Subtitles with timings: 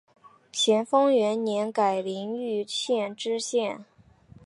[0.51, 3.85] 咸丰元年改临榆县知县。